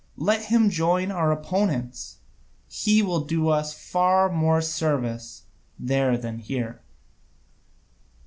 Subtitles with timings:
[0.17, 2.17] Let him join our opponents,
[2.67, 5.43] he will do us far more service
[5.77, 6.81] there than here."